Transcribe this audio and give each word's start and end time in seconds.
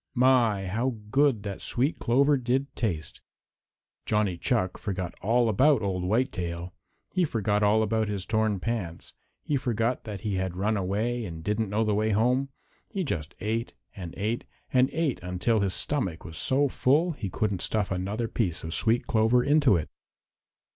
My, 0.15 0.65
how 0.65 0.95
good 1.11 1.43
that 1.43 1.61
sweet 1.61 1.99
clover 1.99 2.35
did 2.35 2.75
taste! 2.75 3.21
Johnny 4.07 4.35
Chuck 4.35 4.79
forgot 4.79 5.13
all 5.21 5.47
about 5.47 5.83
Old 5.83 6.03
Whitetail. 6.03 6.73
He 7.13 7.23
forgot 7.23 7.61
all 7.61 7.83
about 7.83 8.07
his 8.07 8.25
torn 8.25 8.59
pants. 8.59 9.13
He 9.43 9.57
forgot 9.57 10.05
that 10.05 10.21
he 10.21 10.37
had 10.37 10.57
run 10.57 10.75
away 10.75 11.23
and 11.23 11.43
didn't 11.43 11.69
know 11.69 11.83
the 11.83 11.93
way 11.93 12.09
home. 12.09 12.49
He 12.89 13.03
just 13.03 13.35
ate 13.39 13.75
and 13.95 14.15
ate 14.17 14.43
and 14.73 14.89
ate 14.91 15.19
until 15.21 15.59
his 15.59 15.75
stomach 15.75 16.25
was 16.25 16.35
so 16.35 16.67
full 16.67 17.11
he 17.11 17.29
couldn't 17.29 17.61
stuff 17.61 17.91
another 17.91 18.27
piece 18.27 18.63
of 18.63 18.73
sweet 18.73 19.05
clover 19.05 19.43
into 19.43 19.75
it. 19.75 19.87